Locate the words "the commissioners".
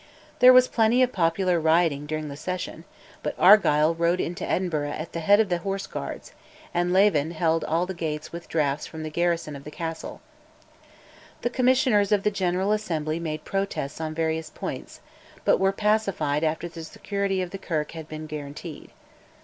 11.43-12.11